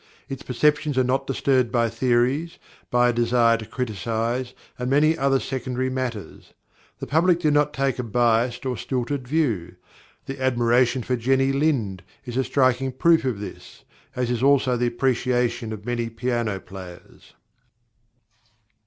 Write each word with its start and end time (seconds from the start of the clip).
Its 0.27 0.41
perceptions 0.41 0.97
are 0.97 1.03
not 1.03 1.27
disturbed 1.27 1.71
by 1.71 1.87
theories, 1.87 2.57
by 2.89 3.09
a 3.09 3.13
desire 3.13 3.55
to 3.55 3.67
criticise, 3.67 4.55
and 4.79 4.89
many 4.89 5.15
other 5.15 5.39
secondary 5.39 5.91
matters. 5.91 6.53
The 6.97 7.05
public 7.05 7.39
do 7.39 7.51
not 7.51 7.71
take 7.71 7.99
a 7.99 8.03
biassed 8.03 8.65
or 8.65 8.77
stilted 8.77 9.27
view. 9.27 9.75
The 10.25 10.41
admiration 10.41 11.03
for 11.03 11.15
Jenny 11.15 11.51
Lind 11.51 12.01
is 12.25 12.35
a 12.35 12.43
striking 12.43 12.91
proof 12.91 13.25
of 13.25 13.39
this, 13.39 13.83
as 14.15 14.31
is 14.31 14.41
also 14.41 14.75
the 14.75 14.87
appreciation 14.87 15.71
of 15.71 15.85
many 15.85 16.09
piano 16.09 16.59
players. 16.59 17.33